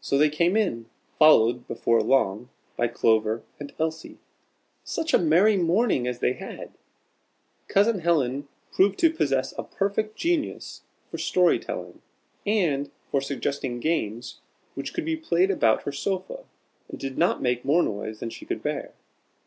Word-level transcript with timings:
So 0.00 0.16
they 0.16 0.30
came 0.30 0.56
in, 0.56 0.86
followed, 1.18 1.68
before 1.68 2.02
long, 2.02 2.48
by 2.74 2.88
Clover 2.88 3.42
and 3.60 3.70
Elsie. 3.78 4.16
Such 4.82 5.12
a 5.12 5.18
merry 5.18 5.58
morning 5.58 6.06
as 6.06 6.20
they 6.20 6.32
had! 6.32 6.70
Cousin 7.68 7.98
Helen 8.00 8.48
proved 8.72 8.98
to 9.00 9.12
possess 9.12 9.52
a 9.58 9.64
perfect 9.64 10.16
genius 10.16 10.84
for 11.10 11.18
story 11.18 11.58
telling, 11.58 12.00
and 12.46 12.90
for 13.10 13.20
suggesting 13.20 13.78
games 13.78 14.40
which 14.72 14.94
could 14.94 15.04
be 15.04 15.16
played 15.18 15.50
about 15.50 15.82
her 15.82 15.92
sofa, 15.92 16.44
and 16.88 16.98
did 16.98 17.18
not 17.18 17.42
make 17.42 17.62
more 17.62 17.82
noise 17.82 18.20
than 18.20 18.30
she 18.30 18.46
could 18.46 18.62
bear. 18.62 18.94